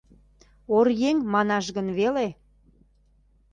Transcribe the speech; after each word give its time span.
Оръеҥ 0.75 1.17
манаш 1.33 1.65
гын 1.75 1.87
веле? 1.97 2.27